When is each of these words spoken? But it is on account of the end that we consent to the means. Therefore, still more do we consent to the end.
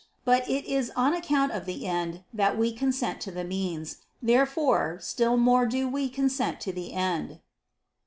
But 0.25 0.49
it 0.49 0.65
is 0.65 0.89
on 0.95 1.13
account 1.13 1.51
of 1.51 1.67
the 1.67 1.85
end 1.85 2.23
that 2.33 2.57
we 2.57 2.73
consent 2.73 3.21
to 3.21 3.29
the 3.29 3.43
means. 3.43 3.97
Therefore, 4.19 4.97
still 4.99 5.37
more 5.37 5.67
do 5.67 5.87
we 5.87 6.09
consent 6.09 6.59
to 6.61 6.73
the 6.73 6.91
end. 6.93 7.39